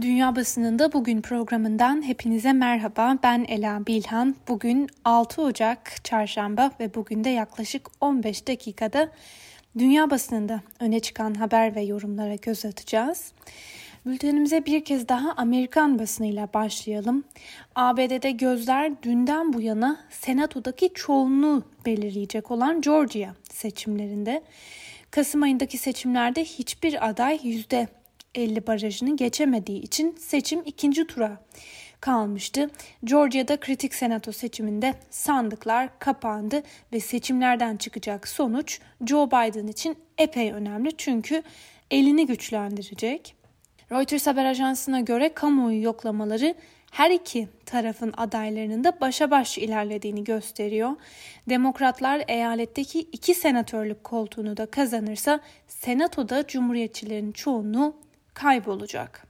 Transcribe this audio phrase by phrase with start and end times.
[0.00, 3.18] Dünya Basınında Bugün programından hepinize merhaba.
[3.22, 4.36] Ben Ela Bilhan.
[4.48, 9.08] Bugün 6 Ocak Çarşamba ve bugün de yaklaşık 15 dakikada
[9.78, 13.32] Dünya Basınında öne çıkan haber ve yorumlara göz atacağız.
[14.06, 17.24] Bültenimize bir kez daha Amerikan basınıyla başlayalım.
[17.74, 24.42] ABD'de gözler dünden bu yana Senato'daki çoğunluğu belirleyecek olan Georgia seçimlerinde.
[25.10, 27.88] Kasım ayındaki seçimlerde hiçbir aday yüzde
[28.34, 31.40] 50 barajını geçemediği için seçim ikinci tura
[32.00, 32.70] kalmıştı.
[33.04, 36.62] Georgia'da kritik senato seçiminde sandıklar kapandı
[36.92, 41.42] ve seçimlerden çıkacak sonuç Joe Biden için epey önemli çünkü
[41.90, 43.34] elini güçlendirecek.
[43.92, 46.54] Reuters haber ajansına göre kamuoyu yoklamaları
[46.90, 50.90] her iki tarafın adaylarının da başa baş ilerlediğini gösteriyor.
[51.48, 58.03] Demokratlar eyaletteki iki senatörlük koltuğunu da kazanırsa senatoda cumhuriyetçilerin çoğunluğu
[58.34, 59.26] kaybolacak.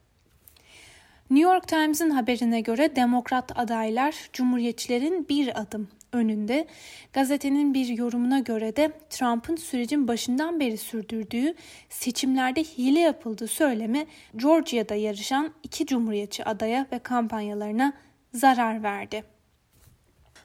[1.31, 6.67] New York Times'ın haberine göre demokrat adaylar cumhuriyetçilerin bir adım önünde.
[7.13, 11.55] Gazetenin bir yorumuna göre de Trump'ın sürecin başından beri sürdürdüğü
[11.89, 17.93] seçimlerde hile yapıldığı söylemi Georgia'da yarışan iki cumhuriyetçi adaya ve kampanyalarına
[18.33, 19.34] zarar verdi.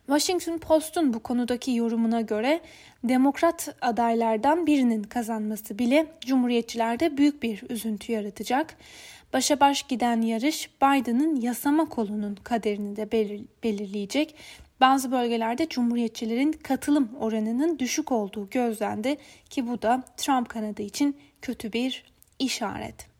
[0.10, 2.62] Washington Post'un bu konudaki yorumuna göre
[3.04, 8.78] demokrat adaylardan birinin kazanması bile cumhuriyetçilerde büyük bir üzüntü yaratacak.
[9.34, 14.36] Başa baş giden yarış Biden'ın yasama kolunun kaderini de belir belirleyecek.
[14.82, 19.18] Bazı bölgelerde cumhuriyetçilerin katılım oranının düşük olduğu gözlendi
[19.50, 22.04] ki bu da Trump kanadı için kötü bir
[22.40, 23.19] işaret.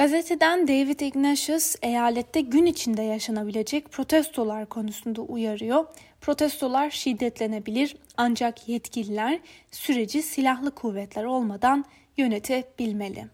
[0.00, 5.86] Gazeteden David Ignatius eyalette gün içinde yaşanabilecek protestolar konusunda uyarıyor.
[6.20, 9.40] Protestolar şiddetlenebilir ancak yetkililer
[9.70, 11.84] süreci silahlı kuvvetler olmadan
[12.16, 13.26] yönetebilmeli.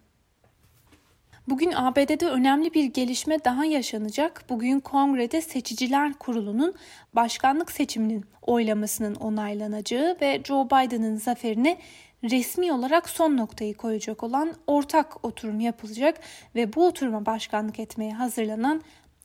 [1.49, 4.45] Bugün ABD'de önemli bir gelişme daha yaşanacak.
[4.49, 6.75] Bugün Kongrede Seçiciler Kurulu'nun
[7.15, 11.79] başkanlık seçiminin oylamasının onaylanacağı ve Joe Biden'ın zaferine
[12.31, 16.21] resmi olarak son noktayı koyacak olan ortak oturum yapılacak
[16.55, 18.83] ve bu oturuma başkanlık etmeye hazırlanan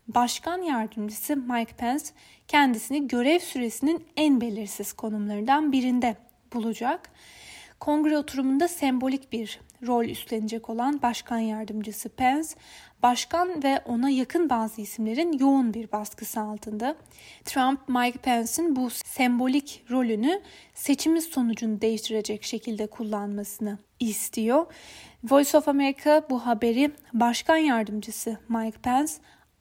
[0.07, 2.05] Başkan Yardımcısı Mike Pence
[2.47, 6.15] kendisini görev süresinin en belirsiz konumlarından birinde
[6.53, 7.09] bulacak.
[7.79, 12.49] Kongre oturumunda sembolik bir rol üstlenecek olan Başkan Yardımcısı Pence,
[13.03, 16.95] başkan ve ona yakın bazı isimlerin yoğun bir baskısı altında.
[17.45, 20.41] Trump, Mike Pence'in bu sembolik rolünü
[20.73, 24.65] seçimin sonucunu değiştirecek şekilde kullanmasını istiyor.
[25.23, 29.13] Voice of America bu haberi Başkan Yardımcısı Mike Pence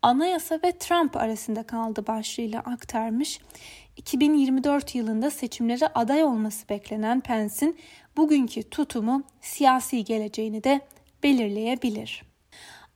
[0.02, 3.40] anayasa ve Trump arasında kaldı başlığıyla aktarmış.
[3.96, 7.78] 2024 yılında seçimlere aday olması beklenen Pence'in
[8.16, 10.80] bugünkü tutumu siyasi geleceğini de
[11.22, 12.29] belirleyebilir.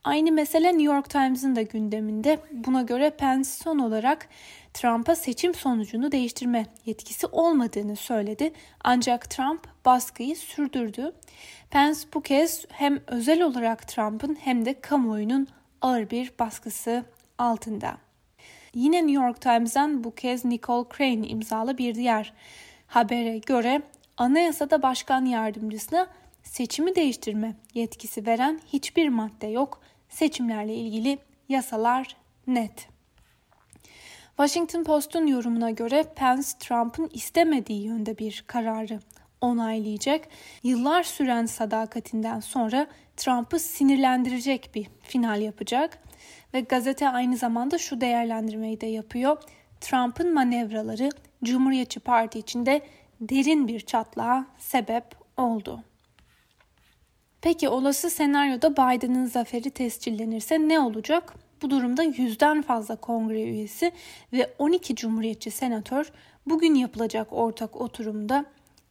[0.05, 2.39] Aynı mesele New York Times'ın da gündeminde.
[2.51, 4.29] Buna göre Pence son olarak
[4.73, 8.53] Trump'a seçim sonucunu değiştirme yetkisi olmadığını söyledi.
[8.83, 11.11] Ancak Trump baskıyı sürdürdü.
[11.69, 15.47] Pence bu kez hem özel olarak Trump'ın hem de kamuoyunun
[15.81, 17.05] ağır bir baskısı
[17.37, 17.97] altında.
[18.73, 22.33] Yine New York Times'dan bu kez Nicole Crane imzalı bir diğer
[22.87, 23.81] habere göre
[24.17, 26.07] anayasada başkan yardımcısına
[26.43, 29.84] seçimi değiştirme yetkisi veren hiçbir madde yok.
[30.09, 31.17] Seçimlerle ilgili
[31.49, 32.15] yasalar
[32.47, 32.87] net.
[34.37, 38.99] Washington Post'un yorumuna göre Pence Trump'ın istemediği yönde bir kararı
[39.41, 40.27] onaylayacak.
[40.63, 45.99] Yıllar süren sadakatinden sonra Trump'ı sinirlendirecek bir final yapacak.
[46.53, 49.37] Ve gazete aynı zamanda şu değerlendirmeyi de yapıyor.
[49.81, 51.09] Trump'ın manevraları
[51.43, 52.81] Cumhuriyetçi Parti içinde
[53.21, 55.05] derin bir çatlağa sebep
[55.37, 55.83] oldu.
[57.45, 61.33] Peki olası senaryoda Biden'ın zaferi tescillenirse ne olacak?
[61.61, 63.91] Bu durumda yüzden fazla kongre üyesi
[64.33, 66.11] ve 12 cumhuriyetçi senatör
[66.45, 68.45] bugün yapılacak ortak oturumda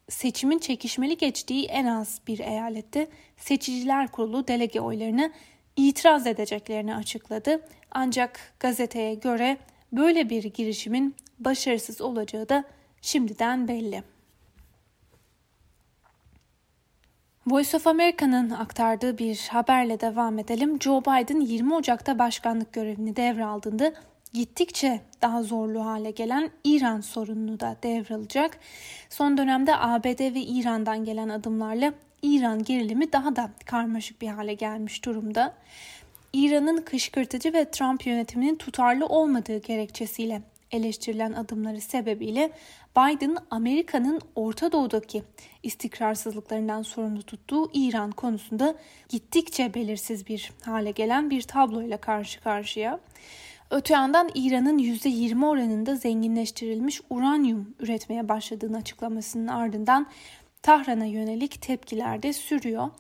[0.09, 5.33] seçimin çekişmeli geçtiği en az bir eyalette seçiciler kurulu delege oylarını
[5.77, 7.61] itiraz edeceklerini açıkladı.
[7.91, 9.57] Ancak gazeteye göre
[9.93, 12.65] böyle bir girişimin başarısız olacağı da
[13.03, 14.14] şimdiden belli.
[17.47, 20.81] Voice of America'nın aktardığı bir haberle devam edelim.
[20.81, 23.93] Joe Biden 20 Ocak'ta başkanlık görevini devraldığında
[24.33, 28.59] gittikçe daha zorlu hale gelen İran sorununu da devralacak.
[29.11, 31.93] Son dönemde ABD ve İran'dan gelen adımlarla
[32.23, 35.55] İran gerilimi daha da karmaşık bir hale gelmiş durumda.
[36.33, 40.43] İran'ın kışkırtıcı ve Trump yönetiminin tutarlı olmadığı gerekçesiyle
[40.75, 42.51] eleştirilen adımları sebebiyle
[42.97, 45.23] Biden Amerika'nın Orta Doğu'daki
[45.63, 48.75] istikrarsızlıklarından sorumlu tuttuğu İran konusunda
[49.09, 53.01] gittikçe belirsiz bir hale gelen bir tabloyla karşı karşıya.
[53.71, 60.07] Öte yandan İran'ın %20 oranında zenginleştirilmiş uranyum üretmeye başladığını açıklamasının ardından
[60.63, 62.91] Tahran'a yönelik tepkiler de sürüyor.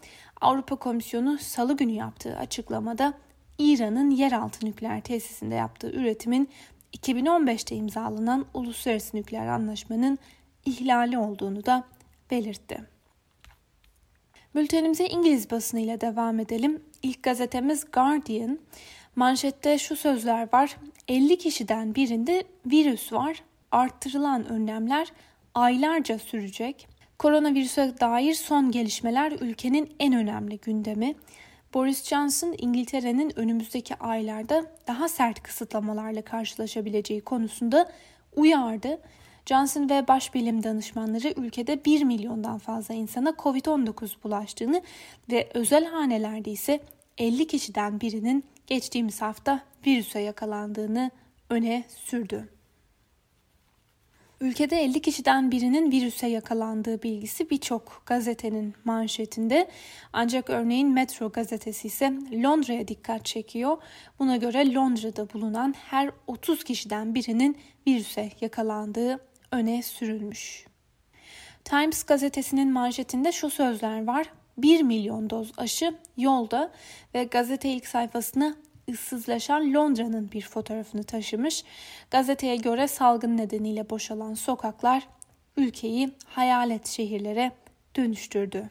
[0.40, 3.14] Avrupa Komisyonu salı günü yaptığı açıklamada
[3.58, 6.48] İran'ın yeraltı nükleer tesisinde yaptığı üretimin
[6.94, 10.18] 2015'te imzalanan uluslararası nükleer anlaşmanın
[10.64, 11.84] ihlali olduğunu da
[12.30, 12.94] belirtti.
[14.54, 16.82] Bültenimize İngiliz basınıyla devam edelim.
[17.02, 18.58] İlk gazetemiz Guardian.
[19.16, 20.76] Manşette şu sözler var.
[21.08, 23.42] 50 kişiden birinde virüs var.
[23.70, 25.08] Arttırılan önlemler
[25.54, 26.88] aylarca sürecek.
[27.18, 31.14] Koronavirüse dair son gelişmeler ülkenin en önemli gündemi.
[31.74, 37.90] Boris Johnson İngiltere'nin önümüzdeki aylarda daha sert kısıtlamalarla karşılaşabileceği konusunda
[38.36, 39.00] uyardı.
[39.46, 44.82] Johnson ve başbilim danışmanları ülkede 1 milyondan fazla insana COVID-19 bulaştığını
[45.30, 46.80] ve özel hanelerde ise
[47.18, 51.10] 50 kişiden birinin geçtiğimiz hafta virüse yakalandığını
[51.50, 52.53] öne sürdü.
[54.44, 59.68] Ülkede 50 kişiden birinin virüse yakalandığı bilgisi birçok gazetenin manşetinde.
[60.12, 63.76] Ancak örneğin Metro gazetesi ise Londra'ya dikkat çekiyor.
[64.18, 69.20] Buna göre Londra'da bulunan her 30 kişiden birinin virüse yakalandığı
[69.52, 70.66] öne sürülmüş.
[71.64, 74.26] Times gazetesinin manşetinde şu sözler var.
[74.58, 76.72] 1 milyon doz aşı yolda
[77.14, 78.54] ve gazete ilk sayfasına
[78.90, 81.64] ıssızlaşan Londra'nın bir fotoğrafını taşımış.
[82.10, 85.08] Gazeteye göre salgın nedeniyle boşalan sokaklar
[85.56, 87.52] ülkeyi hayalet şehirlere
[87.96, 88.70] dönüştürdü.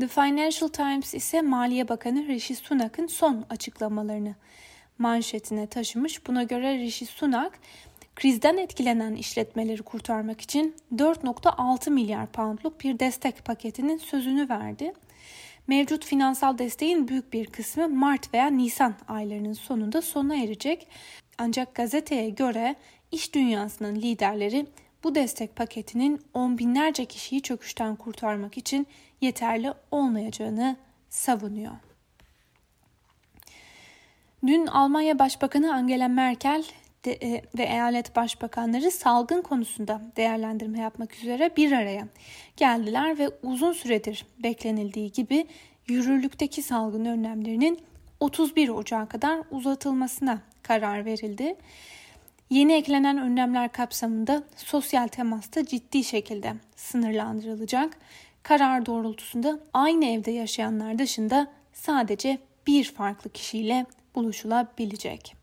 [0.00, 4.34] The Financial Times ise Maliye Bakanı Rishi Sunak'ın son açıklamalarını
[4.98, 6.26] manşetine taşımış.
[6.26, 7.58] Buna göre Rishi Sunak
[8.16, 14.92] krizden etkilenen işletmeleri kurtarmak için 4.6 milyar poundluk bir destek paketinin sözünü verdi.
[15.70, 20.88] Mevcut finansal desteğin büyük bir kısmı Mart veya Nisan aylarının sonunda sona erecek.
[21.38, 22.74] Ancak gazeteye göre
[23.12, 24.66] iş dünyasının liderleri
[25.04, 28.86] bu destek paketinin on binlerce kişiyi çöküşten kurtarmak için
[29.20, 30.76] yeterli olmayacağını
[31.08, 31.72] savunuyor.
[34.46, 36.64] Dün Almanya Başbakanı Angela Merkel
[37.04, 42.08] de, e, ve eyalet başbakanları salgın konusunda değerlendirme yapmak üzere bir araya
[42.56, 45.46] geldiler ve uzun süredir beklenildiği gibi
[45.86, 47.80] yürürlükteki salgın önlemlerinin
[48.20, 51.56] 31 Ocağı kadar uzatılmasına karar verildi.
[52.50, 57.96] Yeni eklenen önlemler kapsamında sosyal temasta ciddi şekilde sınırlandırılacak.
[58.42, 65.39] Karar doğrultusunda aynı evde yaşayanlar dışında sadece bir farklı kişiyle buluşulabilecek.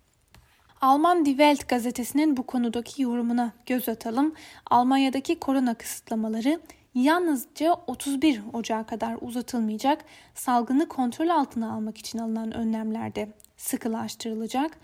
[0.81, 4.33] Alman Die Welt gazetesinin bu konudaki yorumuna göz atalım.
[4.71, 6.59] Almanya'daki korona kısıtlamaları
[6.95, 14.77] yalnızca 31 Ocağı kadar uzatılmayacak, salgını kontrol altına almak için alınan önlemlerde sıkılaştırılacak.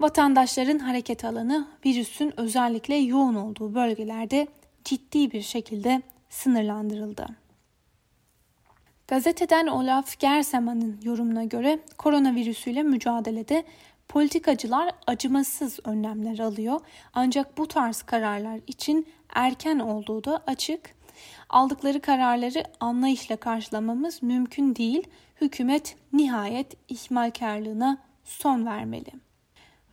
[0.00, 4.46] Vatandaşların hareket alanı virüsün özellikle yoğun olduğu bölgelerde
[4.84, 7.26] ciddi bir şekilde sınırlandırıldı.
[9.08, 13.64] Gazeteden Olaf Gersemann'ın yorumuna göre koronavirüsüyle mücadelede
[14.12, 16.80] Politikacılar acımasız önlemler alıyor
[17.14, 20.94] ancak bu tarz kararlar için erken olduğu da açık.
[21.48, 25.08] Aldıkları kararları anlayışla karşılamamız mümkün değil.
[25.40, 29.12] Hükümet nihayet ihmalkarlığına son vermeli.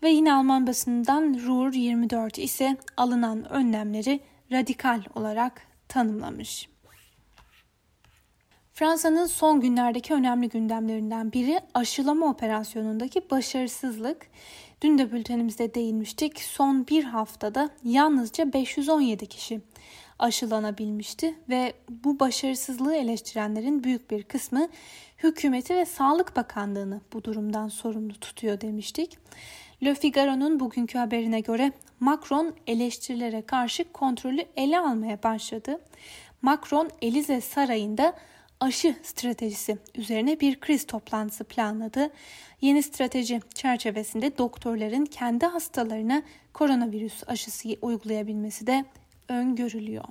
[0.04, 4.20] Ve yine Alman basınından Ruhr 24 ise alınan önlemleri
[4.52, 6.69] radikal olarak tanımlamış.
[8.80, 14.28] Fransa'nın son günlerdeki önemli gündemlerinden biri aşılama operasyonundaki başarısızlık.
[14.82, 16.42] Dün de bültenimizde değinmiştik.
[16.42, 19.62] Son bir haftada yalnızca 517 kişi
[20.20, 24.68] aşılanabilmişti ve bu başarısızlığı eleştirenlerin büyük bir kısmı
[25.24, 29.18] hükümeti ve Sağlık Bakanlığı'nı bu durumdan sorumlu tutuyor demiştik.
[29.84, 35.82] Le Figaro'nun bugünkü haberine göre Macron eleştirilere karşı kontrolü ele almaya başladı.
[36.42, 38.16] Macron Elize Sarayı'nda
[38.60, 42.12] aşı stratejisi üzerine bir kriz toplantısı planladı.
[42.62, 46.24] Yeni strateji çerçevesinde doktorların kendi hastalarına
[46.54, 48.86] koronavirüs aşısı uygulayabilmesi de
[49.30, 50.06] öngörülüyor.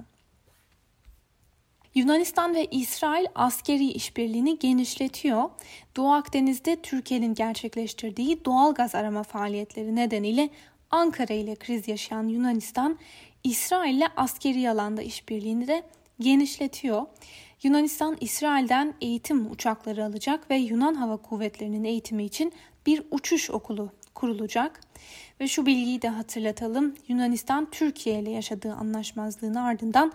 [1.95, 5.51] Yunanistan ve İsrail askeri işbirliğini genişletiyor.
[5.97, 10.51] Doğu Akdeniz'de Türkiye'nin gerçekleştirdiği doğal gaz arama faaliyetleri nedeniyle
[10.91, 12.99] Ankara ile kriz yaşayan Yunanistan,
[13.45, 15.83] İsrail ile askeri alanda işbirliğini de
[16.21, 17.07] genişletiyor.
[17.63, 22.53] Yunanistan İsrail'den eğitim uçakları alacak ve Yunan Hava Kuvvetleri'nin eğitimi için
[22.87, 24.81] bir uçuş okulu kurulacak.
[25.41, 26.95] Ve şu bilgiyi de hatırlatalım.
[27.09, 30.13] Yunanistan Türkiye ile yaşadığı anlaşmazlığın ardından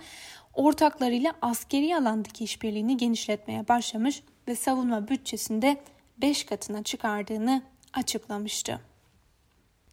[0.54, 5.78] ortaklarıyla askeri alandaki işbirliğini genişletmeye başlamış ve savunma bütçesinde
[6.18, 7.62] 5 katına çıkardığını
[7.94, 8.93] açıklamıştı.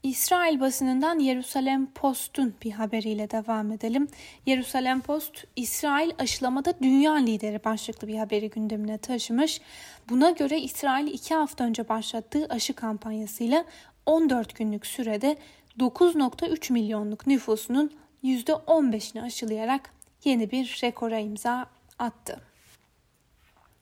[0.03, 4.09] İsrail basınından Yerusalem Post'un bir haberiyle devam edelim.
[4.47, 9.61] Yerusalem Post, İsrail aşılamada dünya lideri başlıklı bir haberi gündemine taşımış.
[10.09, 13.65] Buna göre İsrail iki hafta önce başlattığı aşı kampanyasıyla
[14.07, 15.37] 14 günlük sürede
[15.79, 17.91] 9.3 milyonluk nüfusunun
[18.25, 19.91] %15'ini aşılayarak
[20.25, 21.67] yeni bir rekora imza
[21.99, 22.50] attı.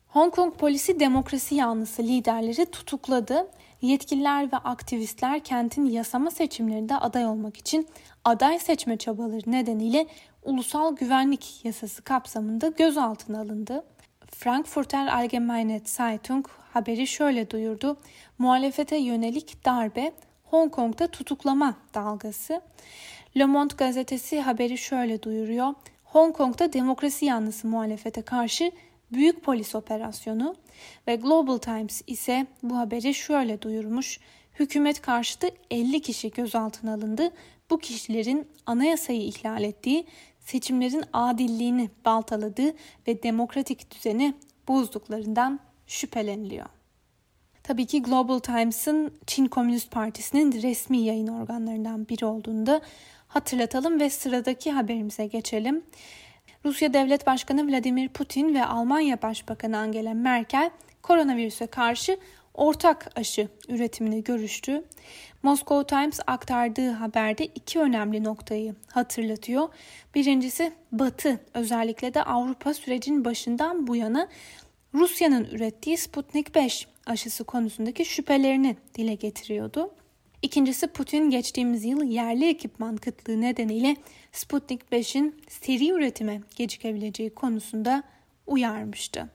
[0.08, 3.46] Hong Kong polisi demokrasi yanlısı liderleri tutukladı.
[3.82, 7.88] Yetkililer ve aktivistler kentin yasama seçimlerinde aday olmak için
[8.24, 10.06] aday seçme çabaları nedeniyle
[10.42, 13.84] ulusal güvenlik yasası kapsamında gözaltına alındı.
[14.30, 17.96] Frankfurter Allgemeine Zeitung haberi şöyle duyurdu.
[18.38, 20.12] Muhalefete yönelik darbe
[20.44, 22.60] Hong Kong'da tutuklama dalgası.
[23.36, 25.74] Le Monde gazetesi haberi şöyle duyuruyor.
[26.04, 28.72] Hong Kong'da demokrasi yanlısı muhalefete karşı
[29.12, 30.56] büyük polis operasyonu
[31.06, 34.20] ve Global Times ise bu haberi şöyle duyurmuş.
[34.58, 37.30] Hükümet karşıtı 50 kişi gözaltına alındı.
[37.70, 40.06] Bu kişilerin anayasayı ihlal ettiği,
[40.40, 42.74] seçimlerin adilliğini baltaladığı
[43.08, 44.34] ve demokratik düzeni
[44.68, 46.66] bozduklarından şüpheleniliyor.
[47.62, 52.80] Tabii ki Global Times'ın Çin Komünist Partisi'nin resmi yayın organlarından biri olduğunu da
[53.28, 55.82] hatırlatalım ve sıradaki haberimize geçelim.
[56.64, 60.70] Rusya Devlet Başkanı Vladimir Putin ve Almanya Başbakanı Angela Merkel
[61.02, 62.18] koronavirüse karşı
[62.54, 64.84] ortak aşı üretimini görüştü.
[65.42, 69.68] Moscow Times aktardığı haberde iki önemli noktayı hatırlatıyor.
[70.14, 74.28] Birincisi Batı özellikle de Avrupa sürecin başından bu yana
[74.94, 79.90] Rusya'nın ürettiği Sputnik 5 aşısı konusundaki şüphelerini dile getiriyordu.
[80.42, 83.96] İkincisi Putin geçtiğimiz yıl yerli ekipman kıtlığı nedeniyle
[84.32, 88.02] Sputnik 5'in seri üretime gecikebileceği konusunda
[88.46, 89.28] uyarmıştı.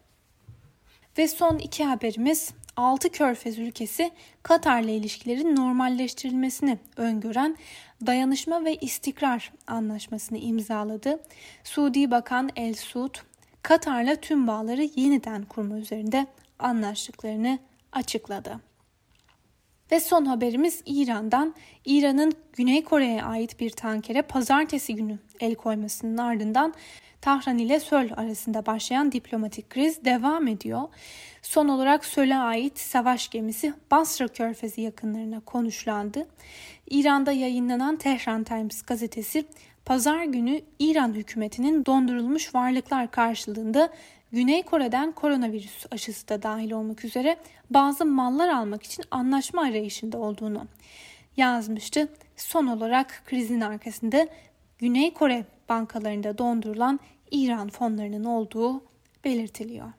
[1.17, 4.11] Ve son iki haberimiz 6 körfez ülkesi
[4.43, 7.57] Katar'la ilişkilerin normalleştirilmesini öngören
[8.05, 11.19] Dayanışma ve İstikrar Anlaşması'nı imzaladı.
[11.63, 13.15] Suudi Bakan El Suud,
[13.61, 16.27] Katar'la tüm bağları yeniden kurma üzerinde
[16.59, 17.59] anlaştıklarını
[17.91, 18.72] açıkladı.
[19.93, 21.55] Ve son haberimiz İran'dan.
[21.85, 26.73] İran'ın Güney Kore'ye ait bir tankere pazartesi günü el koymasının ardından
[27.21, 30.81] Tahran ile Söl arasında başlayan diplomatik kriz devam ediyor.
[31.41, 36.27] Son olarak Söl'e ait savaş gemisi Basra Körfezi yakınlarına konuşlandı.
[36.89, 39.45] İran'da yayınlanan Tehran Times gazetesi
[39.85, 43.89] pazar günü İran hükümetinin dondurulmuş varlıklar karşılığında
[44.33, 47.37] Güney Kore'den koronavirüs aşısı da dahil olmak üzere
[47.69, 50.67] bazı mallar almak için anlaşma arayışında olduğunu
[51.37, 52.07] yazmıştı.
[52.37, 54.27] Son olarak krizin arkasında
[54.77, 56.99] Güney Kore bankalarında dondurulan
[57.31, 58.83] İran fonlarının olduğu
[59.23, 59.91] belirtiliyor.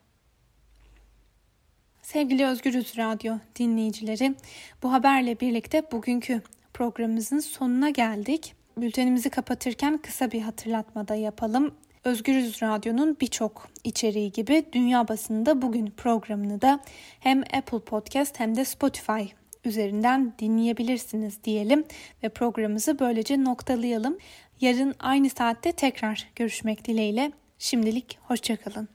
[2.02, 4.34] Sevgili Özgürüz Radyo dinleyicileri,
[4.82, 8.54] bu haberle birlikte bugünkü programımızın sonuna geldik.
[8.76, 11.74] Bültenimizi kapatırken kısa bir hatırlatma da yapalım.
[12.04, 16.80] Özgürüz Radyo'nun birçok içeriği gibi Dünya Basında Bugün programını da
[17.20, 19.22] hem Apple Podcast hem de Spotify
[19.64, 21.84] üzerinden dinleyebilirsiniz diyelim
[22.22, 24.18] ve programımızı böylece noktalayalım.
[24.60, 27.32] Yarın aynı saatte tekrar görüşmek dileğiyle.
[27.58, 28.93] Şimdilik hoşçakalın.